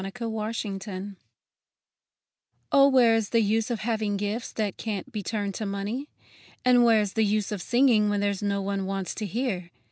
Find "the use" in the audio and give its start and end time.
0.63-1.13, 3.29-3.69, 7.13-7.51